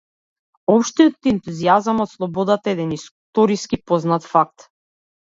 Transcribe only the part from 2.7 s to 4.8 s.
е еден историски познат факт.